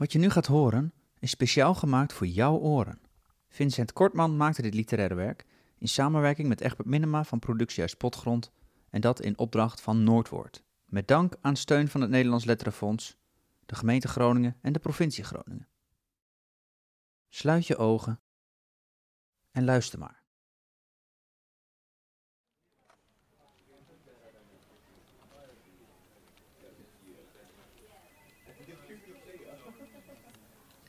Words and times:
Wat 0.00 0.12
je 0.12 0.18
nu 0.18 0.30
gaat 0.30 0.46
horen 0.46 0.92
is 1.18 1.30
speciaal 1.30 1.74
gemaakt 1.74 2.12
voor 2.12 2.26
jouw 2.26 2.58
oren. 2.58 3.00
Vincent 3.48 3.92
Kortman 3.92 4.36
maakte 4.36 4.62
dit 4.62 4.74
literaire 4.74 5.14
werk 5.14 5.46
in 5.78 5.88
samenwerking 5.88 6.48
met 6.48 6.60
Egbert 6.60 6.88
Minema 6.88 7.24
van 7.24 7.38
Productiehuis 7.38 7.94
Potgrond 7.94 8.52
en 8.90 9.00
dat 9.00 9.20
in 9.20 9.38
opdracht 9.38 9.80
van 9.80 10.04
Noordwoord. 10.04 10.62
Met 10.84 11.08
dank 11.08 11.36
aan 11.40 11.56
steun 11.56 11.88
van 11.88 12.00
het 12.00 12.10
Nederlands 12.10 12.44
Letterenfonds, 12.44 13.16
de 13.66 13.74
gemeente 13.74 14.08
Groningen 14.08 14.56
en 14.60 14.72
de 14.72 14.78
provincie 14.78 15.24
Groningen. 15.24 15.68
Sluit 17.28 17.66
je 17.66 17.76
ogen 17.76 18.20
en 19.50 19.64
luister 19.64 19.98
maar. 19.98 20.19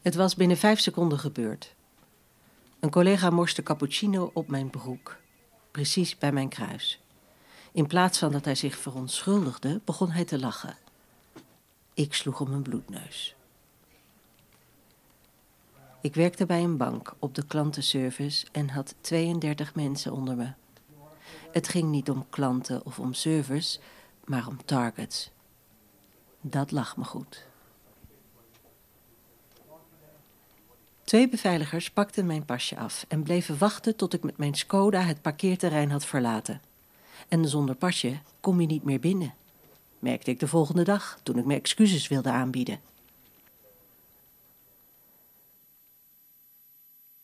Het 0.01 0.15
was 0.15 0.35
binnen 0.35 0.57
vijf 0.57 0.79
seconden 0.79 1.19
gebeurd. 1.19 1.75
Een 2.79 2.89
collega 2.89 3.29
morste 3.29 3.63
cappuccino 3.63 4.31
op 4.33 4.47
mijn 4.47 4.69
broek, 4.69 5.17
precies 5.71 6.17
bij 6.17 6.31
mijn 6.31 6.49
kruis. 6.49 7.01
In 7.71 7.87
plaats 7.87 8.19
van 8.19 8.31
dat 8.31 8.45
hij 8.45 8.55
zich 8.55 8.77
verontschuldigde, 8.77 9.81
begon 9.85 10.11
hij 10.11 10.25
te 10.25 10.39
lachen. 10.39 10.77
Ik 11.93 12.13
sloeg 12.13 12.39
om 12.39 12.53
een 12.53 12.61
bloedneus. 12.61 13.35
Ik 16.01 16.15
werkte 16.15 16.45
bij 16.45 16.63
een 16.63 16.77
bank 16.77 17.13
op 17.19 17.35
de 17.35 17.45
klantenservice 17.45 18.47
en 18.51 18.69
had 18.69 18.95
32 19.01 19.75
mensen 19.75 20.11
onder 20.11 20.35
me. 20.35 20.51
Het 21.51 21.67
ging 21.67 21.89
niet 21.89 22.09
om 22.09 22.25
klanten 22.29 22.85
of 22.85 22.99
om 22.99 23.13
service, 23.13 23.79
maar 24.25 24.47
om 24.47 24.65
targets. 24.65 25.31
Dat 26.41 26.71
lag 26.71 26.97
me 26.97 27.03
goed. 27.03 27.49
Twee 31.11 31.29
beveiligers 31.29 31.91
pakten 31.91 32.25
mijn 32.25 32.45
pasje 32.45 32.77
af 32.77 33.05
en 33.07 33.23
bleven 33.23 33.57
wachten 33.57 33.95
tot 33.95 34.13
ik 34.13 34.23
met 34.23 34.37
mijn 34.37 34.53
Skoda 34.53 35.01
het 35.01 35.21
parkeerterrein 35.21 35.91
had 35.91 36.05
verlaten. 36.05 36.61
En 37.27 37.47
zonder 37.47 37.75
pasje 37.75 38.19
kom 38.39 38.61
je 38.61 38.67
niet 38.67 38.83
meer 38.83 38.99
binnen, 38.99 39.33
merkte 39.99 40.31
ik 40.31 40.39
de 40.39 40.47
volgende 40.47 40.83
dag 40.83 41.19
toen 41.23 41.37
ik 41.37 41.45
me 41.45 41.55
excuses 41.55 42.07
wilde 42.07 42.29
aanbieden. 42.29 42.81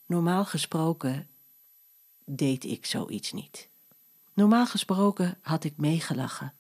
Normaal 0.05 0.45
gesproken 0.45 1.27
deed 2.25 2.63
ik 2.63 2.85
zoiets 2.85 3.31
niet. 3.31 3.69
Normaal 4.33 4.66
gesproken 4.66 5.38
had 5.41 5.63
ik 5.63 5.77
meegelachen. 5.77 6.53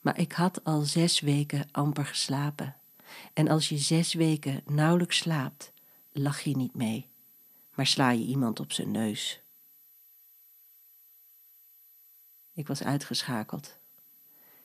Maar 0.00 0.18
ik 0.18 0.32
had 0.32 0.64
al 0.64 0.80
zes 0.80 1.20
weken 1.20 1.68
amper 1.72 2.06
geslapen. 2.06 2.76
En 3.32 3.48
als 3.48 3.68
je 3.68 3.78
zes 3.78 4.14
weken 4.14 4.62
nauwelijks 4.66 5.16
slaapt, 5.16 5.72
lach 6.12 6.40
je 6.40 6.56
niet 6.56 6.74
mee, 6.74 7.08
maar 7.74 7.86
sla 7.86 8.10
je 8.10 8.24
iemand 8.24 8.60
op 8.60 8.72
zijn 8.72 8.90
neus. 8.90 9.42
Ik 12.52 12.66
was 12.66 12.82
uitgeschakeld 12.82 13.78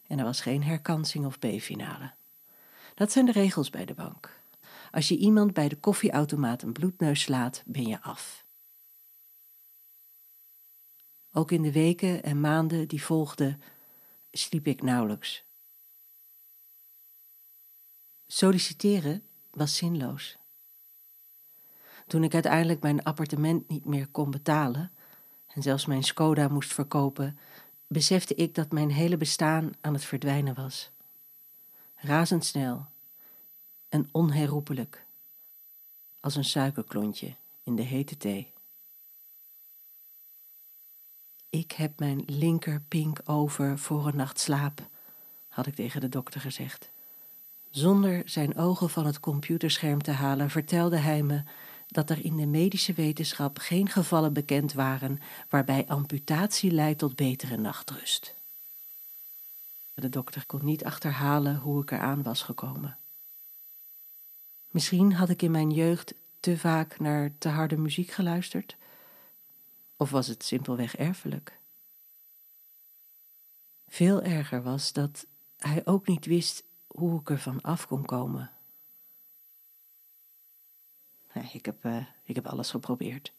en 0.08 0.20
er 0.20 0.26
was 0.26 0.42
geen 0.42 0.64
herkansing 0.64 1.26
of 1.26 1.40
B-finale. 1.40 2.14
Dat 2.96 3.12
zijn 3.12 3.26
de 3.26 3.32
regels 3.32 3.70
bij 3.70 3.86
de 3.86 3.94
bank. 3.94 4.42
Als 4.92 5.08
je 5.08 5.18
iemand 5.18 5.54
bij 5.54 5.68
de 5.68 5.76
koffieautomaat 5.76 6.62
een 6.62 6.74
bloedneus 6.74 7.22
slaat, 7.22 7.64
ben 7.66 7.88
je 7.88 8.02
af. 8.02 8.46
Ook 11.32 11.52
in 11.52 11.62
de 11.62 11.72
weken 11.72 12.24
en 12.24 12.40
maanden 12.40 12.88
die 12.88 13.04
volgden, 13.04 13.62
sliep 14.32 14.68
ik 14.68 14.82
nauwelijks. 14.82 15.46
Solliciteren 18.28 19.24
was 19.52 19.76
zinloos. 19.76 20.38
Toen 22.08 22.24
ik 22.24 22.34
uiteindelijk 22.34 22.82
mijn 22.82 23.04
appartement 23.04 23.70
niet 23.70 23.86
meer 23.86 24.08
kon 24.08 24.32
betalen 24.32 24.92
en 25.48 25.62
zelfs 25.62 25.86
mijn 25.86 26.04
Skoda 26.04 26.48
moest 26.48 26.74
verkopen, 26.74 27.40
besefte 27.88 28.36
ik 28.36 28.56
dat 28.56 28.72
mijn 28.72 28.92
hele 28.92 29.18
bestaan 29.18 29.72
aan 29.82 29.94
het 29.94 30.06
verdwijnen 30.06 30.56
was. 30.56 30.92
Razendsnel 31.96 32.86
en 33.90 34.10
onherroepelijk, 34.12 35.06
als 36.20 36.36
een 36.36 36.46
suikerklontje 36.46 37.36
in 37.64 37.76
de 37.76 37.82
hete 37.82 38.18
thee. 38.18 38.52
Ik 41.50 41.72
heb 41.72 42.00
mijn 42.00 42.24
linkerpink 42.26 43.20
over 43.26 43.80
voor 43.80 44.08
een 44.08 44.16
nacht 44.16 44.40
slaap, 44.40 44.88
had 45.48 45.66
ik 45.66 45.76
tegen 45.76 46.02
de 46.02 46.10
dokter 46.10 46.42
gezegd. 46.42 46.90
Zonder 47.70 48.22
zijn 48.26 48.58
ogen 48.58 48.90
van 48.90 49.06
het 49.06 49.20
computerscherm 49.20 50.02
te 50.02 50.12
halen, 50.12 50.50
vertelde 50.50 50.98
hij 50.98 51.24
me 51.24 51.44
dat 51.88 52.10
er 52.10 52.26
in 52.26 52.38
de 52.38 52.46
medische 52.46 52.94
wetenschap 52.94 53.58
geen 53.58 53.90
gevallen 53.90 54.34
bekend 54.34 54.74
waren 54.74 55.20
waarbij 55.50 55.88
amputatie 55.88 56.72
leidt 56.72 57.00
tot 57.00 57.16
betere 57.16 57.58
nachtrust. 57.58 58.36
De 59.94 60.10
dokter 60.10 60.46
kon 60.46 60.66
niet 60.66 60.84
achterhalen 60.84 61.56
hoe 61.56 61.82
ik 61.82 61.92
eraan 61.92 62.24
was 62.24 62.44
gekomen. 62.44 62.98
Misschien 64.72 65.14
had 65.14 65.30
ik 65.30 65.42
in 65.42 65.52
mijn 65.52 65.72
jeugd 65.72 66.14
te 66.40 66.58
vaak 66.58 67.00
naar 67.00 67.32
te 67.38 67.50
harde 67.50 67.78
muziek 67.78 68.12
geluisterd, 68.12 68.78
of 69.96 70.10
was 70.10 70.28
het 70.28 70.44
simpelweg 70.44 70.96
erfelijk? 70.96 71.60
Veel 73.88 74.22
erger 74.22 74.64
was 74.64 74.94
dat 74.94 75.26
hij 75.58 75.86
ook 75.86 76.08
niet 76.08 76.26
wist 76.26 76.64
hoe 76.98 77.20
ik 77.20 77.30
ervan 77.30 77.62
af 77.62 77.88
kon 77.88 78.06
komen. 78.06 78.52
Ik, 81.52 81.66
heb, 81.66 81.86
uh, 81.86 82.06
ik 82.24 82.36
heb 82.36 82.48
alles 82.48 82.70
geprobeerd. 82.70 83.34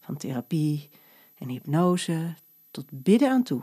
Van 0.00 0.16
therapie 0.16 0.90
en 1.38 1.48
hypnose 1.48 2.34
tot 2.70 2.84
bidden 2.90 3.30
aan 3.30 3.42
toe. 3.42 3.62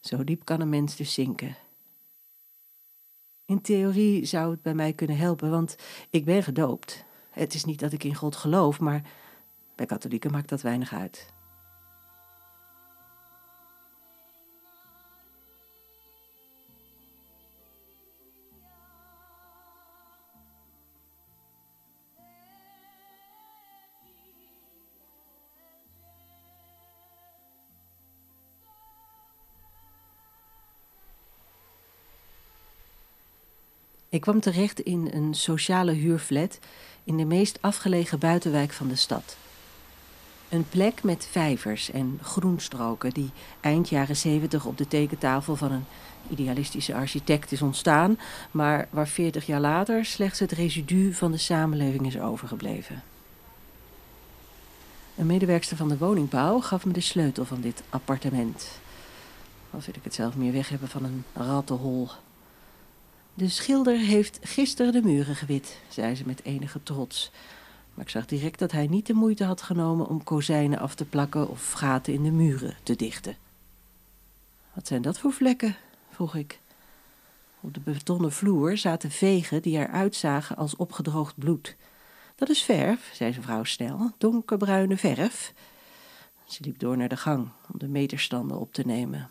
Zo 0.00 0.24
diep 0.24 0.44
kan 0.44 0.60
een 0.60 0.68
mens 0.68 0.96
dus 0.96 1.14
zinken. 1.14 1.56
In 3.44 3.60
theorie 3.60 4.24
zou 4.24 4.50
het 4.50 4.62
bij 4.62 4.74
mij 4.74 4.92
kunnen 4.92 5.16
helpen, 5.16 5.50
want 5.50 5.76
ik 6.10 6.24
ben 6.24 6.42
gedoopt. 6.42 7.04
Het 7.30 7.54
is 7.54 7.64
niet 7.64 7.80
dat 7.80 7.92
ik 7.92 8.04
in 8.04 8.14
God 8.14 8.36
geloof, 8.36 8.80
maar 8.80 9.10
bij 9.74 9.86
katholieken 9.86 10.30
maakt 10.30 10.48
dat 10.48 10.62
weinig 10.62 10.92
uit. 10.92 11.32
Ik 34.18 34.24
kwam 34.24 34.40
terecht 34.40 34.80
in 34.80 35.10
een 35.12 35.34
sociale 35.34 35.92
huurflat 35.92 36.58
in 37.04 37.16
de 37.16 37.24
meest 37.24 37.58
afgelegen 37.60 38.18
buitenwijk 38.18 38.72
van 38.72 38.88
de 38.88 38.96
stad. 38.96 39.36
Een 40.48 40.68
plek 40.68 41.02
met 41.02 41.28
vijvers 41.30 41.90
en 41.90 42.18
groenstroken 42.22 43.10
die 43.10 43.30
eind 43.60 43.88
jaren 43.88 44.16
zeventig 44.16 44.64
op 44.64 44.78
de 44.78 44.88
tekentafel 44.88 45.56
van 45.56 45.72
een 45.72 45.84
idealistische 46.30 46.94
architect 46.94 47.52
is 47.52 47.62
ontstaan, 47.62 48.18
maar 48.50 48.88
waar 48.90 49.08
veertig 49.08 49.46
jaar 49.46 49.60
later 49.60 50.04
slechts 50.04 50.38
het 50.38 50.52
residu 50.52 51.14
van 51.14 51.32
de 51.32 51.38
samenleving 51.38 52.06
is 52.06 52.20
overgebleven. 52.20 53.02
Een 55.16 55.26
medewerkster 55.26 55.76
van 55.76 55.88
de 55.88 55.98
woningbouw 55.98 56.60
gaf 56.60 56.84
me 56.84 56.92
de 56.92 57.00
sleutel 57.00 57.44
van 57.44 57.60
dit 57.60 57.82
appartement. 57.90 58.80
Al 59.70 59.80
wil 59.80 59.94
ik 59.94 60.04
het 60.04 60.14
zelf 60.14 60.36
meer 60.36 60.52
weg 60.52 60.68
hebben 60.68 60.88
van 60.88 61.04
een 61.04 61.24
rattenhol. 61.32 62.08
De 63.38 63.48
schilder 63.48 63.98
heeft 63.98 64.38
gisteren 64.42 64.92
de 64.92 65.02
muren 65.02 65.36
gewit, 65.36 65.80
zei 65.88 66.14
ze 66.14 66.26
met 66.26 66.44
enige 66.44 66.82
trots. 66.82 67.30
Maar 67.94 68.04
ik 68.04 68.10
zag 68.10 68.26
direct 68.26 68.58
dat 68.58 68.72
hij 68.72 68.86
niet 68.86 69.06
de 69.06 69.12
moeite 69.12 69.44
had 69.44 69.62
genomen 69.62 70.06
om 70.06 70.24
kozijnen 70.24 70.78
af 70.78 70.94
te 70.94 71.04
plakken 71.04 71.48
of 71.48 71.72
gaten 71.72 72.12
in 72.12 72.22
de 72.22 72.30
muren 72.30 72.76
te 72.82 72.96
dichten. 72.96 73.36
Wat 74.74 74.86
zijn 74.86 75.02
dat 75.02 75.18
voor 75.18 75.32
vlekken? 75.32 75.76
vroeg 76.10 76.34
ik. 76.34 76.60
Op 77.60 77.74
de 77.74 77.80
betonnen 77.80 78.32
vloer 78.32 78.76
zaten 78.76 79.10
vegen 79.10 79.62
die 79.62 79.78
eruit 79.78 80.16
zagen 80.16 80.56
als 80.56 80.76
opgedroogd 80.76 81.38
bloed. 81.38 81.76
Dat 82.34 82.48
is 82.48 82.62
verf, 82.62 83.10
zei 83.12 83.32
zijn 83.32 83.44
vrouw 83.44 83.64
snel, 83.64 84.10
donkerbruine 84.18 84.96
verf. 84.96 85.52
Ze 86.44 86.64
liep 86.64 86.78
door 86.78 86.96
naar 86.96 87.08
de 87.08 87.16
gang 87.16 87.48
om 87.72 87.78
de 87.78 87.88
meterstanden 87.88 88.58
op 88.58 88.72
te 88.72 88.82
nemen. 88.86 89.28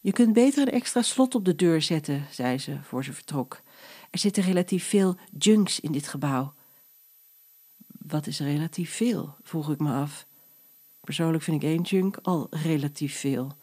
Je 0.00 0.12
kunt 0.12 0.32
beter 0.32 0.62
een 0.62 0.72
extra 0.72 1.02
slot 1.02 1.34
op 1.34 1.44
de 1.44 1.54
deur 1.54 1.82
zetten, 1.82 2.26
zei 2.30 2.58
ze 2.58 2.82
voor 2.82 3.04
ze 3.04 3.12
vertrok. 3.12 3.60
Er 4.10 4.18
zitten 4.18 4.42
relatief 4.42 4.88
veel 4.88 5.16
junks 5.38 5.80
in 5.80 5.92
dit 5.92 6.08
gebouw. 6.08 6.54
Wat 7.86 8.26
is 8.26 8.40
relatief 8.40 8.94
veel? 8.94 9.36
vroeg 9.42 9.70
ik 9.70 9.78
me 9.78 9.92
af. 9.92 10.26
Persoonlijk 11.00 11.42
vind 11.42 11.62
ik 11.62 11.68
één 11.68 11.82
junk 11.82 12.18
al 12.22 12.46
relatief 12.50 13.18
veel. 13.18 13.56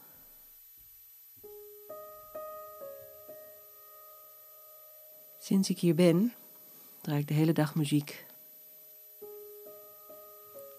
Sinds 5.40 5.70
ik 5.70 5.80
hier 5.80 5.96
ben, 5.96 6.34
draai 7.02 7.20
ik 7.20 7.28
de 7.28 7.34
hele 7.34 7.54
dag 7.54 7.76
muziek. 7.76 8.26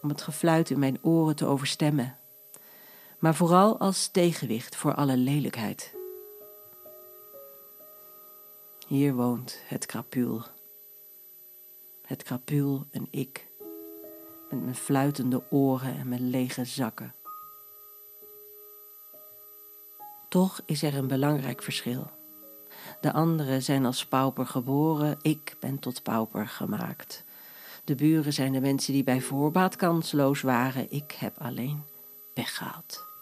Om 0.02 0.08
het 0.08 0.22
gefluit 0.22 0.70
in 0.70 0.78
mijn 0.78 1.04
oren 1.04 1.36
te 1.36 1.46
overstemmen. 1.46 2.18
Maar 3.26 3.34
vooral 3.34 3.78
als 3.78 4.08
tegenwicht 4.08 4.76
voor 4.76 4.94
alle 4.94 5.16
lelijkheid. 5.16 5.94
Hier 8.86 9.14
woont 9.14 9.58
het 9.64 9.86
krapuul. 9.86 10.42
Het 12.02 12.22
krapuul 12.22 12.86
en 12.90 13.06
ik. 13.10 13.46
Met 14.50 14.62
mijn 14.62 14.74
fluitende 14.74 15.42
oren 15.50 15.96
en 15.96 16.08
mijn 16.08 16.30
lege 16.30 16.64
zakken. 16.64 17.14
Toch 20.28 20.60
is 20.66 20.82
er 20.82 20.94
een 20.94 21.08
belangrijk 21.08 21.62
verschil. 21.62 22.10
De 23.00 23.12
anderen 23.12 23.62
zijn 23.62 23.84
als 23.84 24.06
pauper 24.06 24.46
geboren, 24.46 25.18
ik 25.22 25.56
ben 25.60 25.78
tot 25.78 26.02
pauper 26.02 26.48
gemaakt. 26.48 27.24
De 27.84 27.94
buren 27.94 28.32
zijn 28.32 28.52
de 28.52 28.60
mensen 28.60 28.92
die 28.92 29.04
bij 29.04 29.20
voorbaat 29.20 29.76
kansloos 29.76 30.40
waren, 30.40 30.90
ik 30.90 31.12
heb 31.12 31.38
alleen 31.38 31.82
pech 32.34 32.56
gehad. 32.56 33.14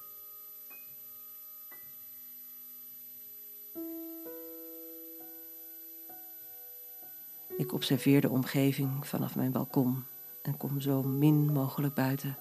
Ik 7.65 7.73
observeer 7.73 8.21
de 8.21 8.31
omgeving 8.31 9.07
vanaf 9.07 9.37
mijn 9.37 9.53
balkon 9.53 10.05
en 10.43 10.57
kom 10.57 10.81
zo 10.81 11.03
min 11.03 11.53
mogelijk 11.53 11.95
buiten. 11.95 12.39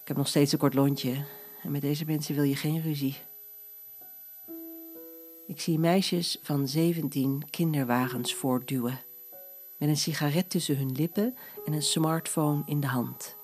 Ik 0.00 0.08
heb 0.08 0.16
nog 0.16 0.28
steeds 0.28 0.52
een 0.52 0.58
kort 0.58 0.74
lontje 0.74 1.24
en 1.62 1.70
met 1.70 1.80
deze 1.80 2.04
mensen 2.04 2.34
wil 2.34 2.44
je 2.44 2.56
geen 2.56 2.82
ruzie. 2.82 3.16
Ik 5.46 5.60
zie 5.60 5.78
meisjes 5.78 6.38
van 6.42 6.68
17 6.68 7.50
kinderwagens 7.50 8.34
voortduwen, 8.34 9.00
met 9.78 9.88
een 9.88 9.96
sigaret 9.96 10.50
tussen 10.50 10.76
hun 10.76 10.92
lippen 10.92 11.34
en 11.64 11.72
een 11.72 11.82
smartphone 11.82 12.62
in 12.66 12.80
de 12.80 12.86
hand. 12.86 13.36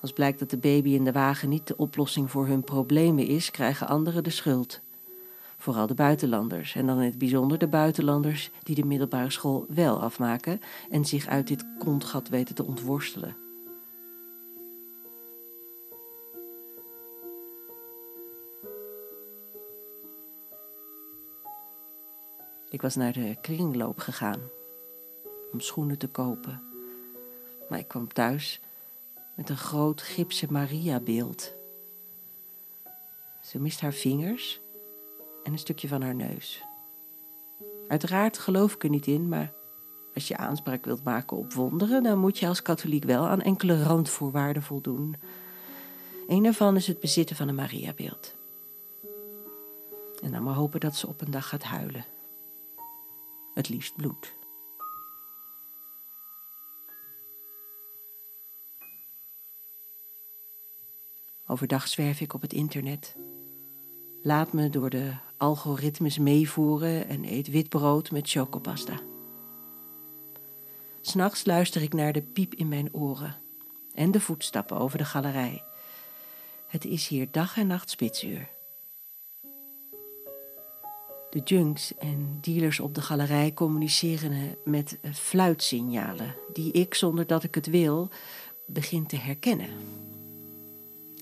Als 0.00 0.12
blijkt 0.12 0.38
dat 0.38 0.50
de 0.50 0.58
baby 0.58 0.90
in 0.90 1.04
de 1.04 1.12
wagen 1.12 1.48
niet 1.48 1.66
de 1.66 1.76
oplossing 1.76 2.30
voor 2.30 2.46
hun 2.46 2.64
problemen 2.64 3.26
is, 3.26 3.50
krijgen 3.50 3.88
anderen 3.88 4.24
de 4.24 4.30
schuld. 4.30 4.80
Vooral 5.56 5.86
de 5.86 5.94
buitenlanders, 5.94 6.74
en 6.74 6.86
dan 6.86 6.98
in 6.98 7.04
het 7.04 7.18
bijzonder 7.18 7.58
de 7.58 7.68
buitenlanders 7.68 8.50
die 8.62 8.74
de 8.74 8.84
middelbare 8.84 9.30
school 9.30 9.66
wel 9.68 10.02
afmaken 10.02 10.60
en 10.90 11.04
zich 11.04 11.26
uit 11.26 11.46
dit 11.46 11.64
kontgat 11.78 12.28
weten 12.28 12.54
te 12.54 12.64
ontworstelen. 12.64 13.36
Ik 22.68 22.82
was 22.82 22.96
naar 22.96 23.12
de 23.12 23.36
kringloop 23.40 23.98
gegaan 23.98 24.40
om 25.52 25.60
schoenen 25.60 25.98
te 25.98 26.08
kopen. 26.08 26.62
Maar 27.68 27.78
ik 27.78 27.88
kwam 27.88 28.12
thuis 28.12 28.60
met 29.34 29.48
een 29.48 29.56
groot 29.56 30.02
gipsen 30.02 30.52
Maria-beeld. 30.52 31.54
Ze 33.40 33.58
mist 33.58 33.80
haar 33.80 33.92
vingers 33.92 34.60
en 35.46 35.52
een 35.52 35.58
stukje 35.58 35.88
van 35.88 36.02
haar 36.02 36.14
neus. 36.14 36.64
Uiteraard 37.88 38.38
geloof 38.38 38.74
ik 38.74 38.84
er 38.84 38.90
niet 38.90 39.06
in, 39.06 39.28
maar 39.28 39.52
als 40.14 40.28
je 40.28 40.36
aanspraak 40.36 40.84
wilt 40.84 41.04
maken 41.04 41.36
op 41.36 41.52
wonderen, 41.52 42.02
dan 42.02 42.18
moet 42.18 42.38
je 42.38 42.46
als 42.46 42.62
katholiek 42.62 43.04
wel 43.04 43.26
aan 43.26 43.42
enkele 43.42 43.82
randvoorwaarden 43.82 44.62
voldoen. 44.62 45.16
Een 46.26 46.42
daarvan 46.42 46.76
is 46.76 46.86
het 46.86 47.00
bezitten 47.00 47.36
van 47.36 47.48
een 47.48 47.54
Mariabeeld. 47.54 48.34
En 50.22 50.30
dan 50.30 50.42
maar 50.42 50.54
hopen 50.54 50.80
dat 50.80 50.96
ze 50.96 51.06
op 51.06 51.20
een 51.20 51.30
dag 51.30 51.48
gaat 51.48 51.62
huilen 51.62 52.04
het 53.56 53.68
liefst 53.68 53.96
bloed. 53.96 54.34
Overdag 61.46 61.88
zwerf 61.88 62.20
ik 62.20 62.34
op 62.34 62.40
het 62.40 62.52
internet. 62.52 63.16
Laat 64.26 64.52
me 64.52 64.70
door 64.70 64.90
de 64.90 65.12
algoritmes 65.36 66.18
meevoeren 66.18 67.08
en 67.08 67.24
eet 67.24 67.48
witbrood 67.48 68.10
met 68.10 68.30
chocopasta. 68.30 69.00
S'nachts 71.00 71.44
luister 71.44 71.82
ik 71.82 71.94
naar 71.94 72.12
de 72.12 72.22
piep 72.22 72.54
in 72.54 72.68
mijn 72.68 72.94
oren 72.94 73.36
en 73.94 74.10
de 74.10 74.20
voetstappen 74.20 74.76
over 74.76 74.98
de 74.98 75.04
galerij. 75.04 75.62
Het 76.68 76.84
is 76.84 77.08
hier 77.08 77.28
dag 77.30 77.56
en 77.56 77.66
nacht 77.66 77.90
spitsuur. 77.90 78.48
De 81.30 81.40
junks 81.44 81.96
en 81.96 82.38
dealers 82.40 82.80
op 82.80 82.94
de 82.94 83.02
galerij 83.02 83.54
communiceren 83.54 84.56
met 84.64 84.98
fluitsignalen, 85.12 86.34
die 86.52 86.72
ik, 86.72 86.94
zonder 86.94 87.26
dat 87.26 87.42
ik 87.42 87.54
het 87.54 87.66
wil, 87.66 88.08
begin 88.66 89.06
te 89.06 89.16
herkennen. 89.16 89.70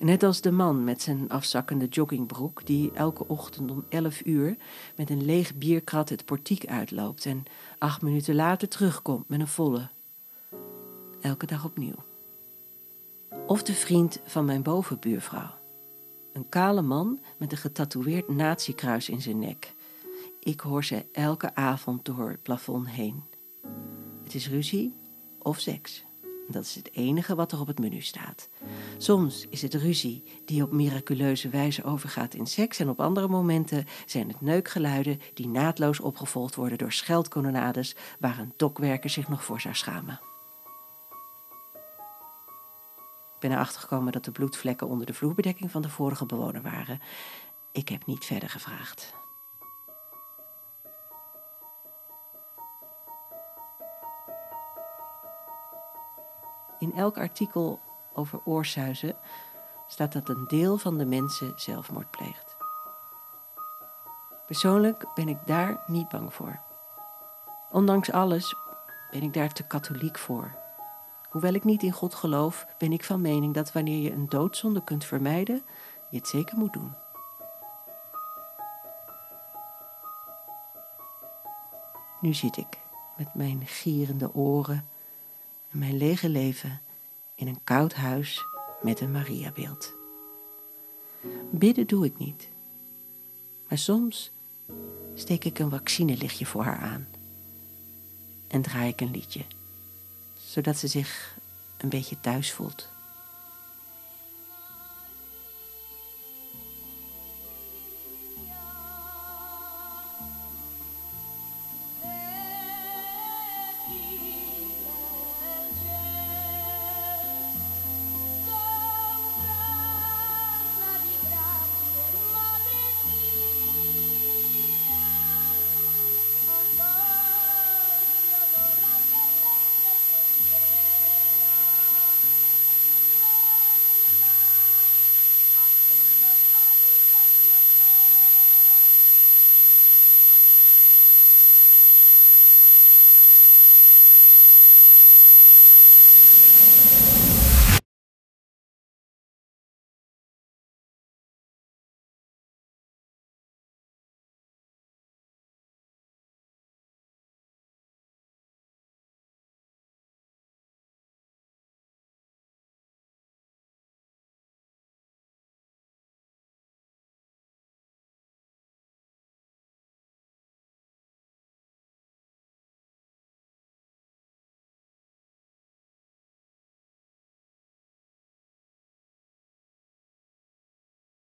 Net 0.00 0.22
als 0.22 0.40
de 0.40 0.50
man 0.50 0.84
met 0.84 1.02
zijn 1.02 1.28
afzakkende 1.28 1.86
joggingbroek, 1.86 2.66
die 2.66 2.92
elke 2.92 3.28
ochtend 3.28 3.70
om 3.70 3.84
11 3.88 4.24
uur 4.24 4.56
met 4.96 5.10
een 5.10 5.24
leeg 5.24 5.54
bierkrat 5.54 6.08
het 6.08 6.24
portiek 6.24 6.66
uitloopt 6.66 7.26
en 7.26 7.42
acht 7.78 8.02
minuten 8.02 8.34
later 8.34 8.68
terugkomt 8.68 9.28
met 9.28 9.40
een 9.40 9.48
volle. 9.48 9.90
Elke 11.20 11.46
dag 11.46 11.64
opnieuw. 11.64 12.04
Of 13.46 13.62
de 13.62 13.74
vriend 13.74 14.20
van 14.24 14.44
mijn 14.44 14.62
bovenbuurvrouw. 14.62 15.50
Een 16.32 16.48
kale 16.48 16.82
man 16.82 17.20
met 17.38 17.52
een 17.52 17.58
getatoeëerd 17.58 18.28
nazi-kruis 18.28 19.08
in 19.08 19.22
zijn 19.22 19.38
nek 19.38 19.74
ik 20.44 20.60
hoor 20.60 20.84
ze 20.84 21.06
elke 21.12 21.54
avond 21.54 22.04
door 22.04 22.30
het 22.30 22.42
plafond 22.42 22.88
heen. 22.88 23.22
Het 24.22 24.34
is 24.34 24.48
ruzie 24.48 24.94
of 25.38 25.60
seks. 25.60 26.04
Dat 26.48 26.62
is 26.62 26.74
het 26.74 26.92
enige 26.92 27.34
wat 27.34 27.52
er 27.52 27.60
op 27.60 27.66
het 27.66 27.78
menu 27.78 28.00
staat. 28.00 28.48
Soms 28.98 29.46
is 29.50 29.62
het 29.62 29.74
ruzie 29.74 30.22
die 30.44 30.62
op 30.62 30.72
miraculeuze 30.72 31.48
wijze 31.48 31.84
overgaat 31.84 32.34
in 32.34 32.46
seks 32.46 32.78
en 32.78 32.88
op 32.88 33.00
andere 33.00 33.28
momenten 33.28 33.86
zijn 34.06 34.28
het 34.28 34.40
neukgeluiden 34.40 35.20
die 35.34 35.48
naadloos 35.48 36.00
opgevolgd 36.00 36.54
worden 36.54 36.78
door 36.78 36.92
scheldkononades 36.92 37.96
waar 38.18 38.38
een 38.38 38.52
dokwerker 38.56 39.10
zich 39.10 39.28
nog 39.28 39.44
voor 39.44 39.60
zou 39.60 39.74
schamen. 39.74 40.20
Ik 43.34 43.50
ben 43.50 43.52
erachter 43.52 43.80
gekomen 43.80 44.12
dat 44.12 44.24
de 44.24 44.30
bloedvlekken 44.30 44.88
onder 44.88 45.06
de 45.06 45.14
vloerbedekking 45.14 45.70
van 45.70 45.82
de 45.82 45.88
vorige 45.88 46.26
bewoner 46.26 46.62
waren. 46.62 47.00
Ik 47.72 47.88
heb 47.88 48.06
niet 48.06 48.24
verder 48.24 48.48
gevraagd. 48.48 49.23
Elk 56.96 57.18
artikel 57.18 57.80
over 58.12 58.40
oorsuizen 58.44 59.16
staat 59.86 60.12
dat 60.12 60.28
een 60.28 60.44
deel 60.46 60.78
van 60.78 60.98
de 60.98 61.06
mensen 61.06 61.52
zelfmoord 61.56 62.10
pleegt. 62.10 62.56
Persoonlijk 64.46 65.06
ben 65.14 65.28
ik 65.28 65.46
daar 65.46 65.82
niet 65.86 66.08
bang 66.08 66.34
voor. 66.34 66.60
Ondanks 67.70 68.12
alles 68.12 68.54
ben 69.10 69.22
ik 69.22 69.32
daar 69.32 69.52
te 69.52 69.66
katholiek 69.66 70.18
voor. 70.18 70.58
Hoewel 71.30 71.52
ik 71.52 71.64
niet 71.64 71.82
in 71.82 71.92
God 71.92 72.14
geloof, 72.14 72.66
ben 72.78 72.92
ik 72.92 73.04
van 73.04 73.20
mening 73.20 73.54
dat 73.54 73.72
wanneer 73.72 73.98
je 73.98 74.12
een 74.12 74.28
doodzonde 74.28 74.84
kunt 74.84 75.04
vermijden, 75.04 75.64
je 76.10 76.16
het 76.16 76.28
zeker 76.28 76.58
moet 76.58 76.72
doen. 76.72 76.94
Nu 82.20 82.34
zit 82.34 82.56
ik 82.56 82.80
met 83.16 83.34
mijn 83.34 83.66
gierende 83.66 84.34
oren 84.34 84.88
mijn 85.74 85.96
lege 85.96 86.28
leven 86.28 86.80
in 87.34 87.46
een 87.46 87.64
koud 87.64 87.94
huis 87.94 88.44
met 88.82 89.00
een 89.00 89.10
Mariabeeld. 89.10 89.94
Bidden 91.50 91.86
doe 91.86 92.04
ik 92.04 92.18
niet, 92.18 92.48
maar 93.68 93.78
soms 93.78 94.32
steek 95.14 95.44
ik 95.44 95.58
een 95.58 95.70
vaccinelichtje 95.70 96.46
voor 96.46 96.62
haar 96.62 96.78
aan 96.78 97.08
en 98.48 98.62
draai 98.62 98.88
ik 98.88 99.00
een 99.00 99.10
liedje, 99.10 99.44
zodat 100.34 100.76
ze 100.76 100.86
zich 100.86 101.38
een 101.78 101.88
beetje 101.88 102.20
thuis 102.20 102.52
voelt. 102.52 102.92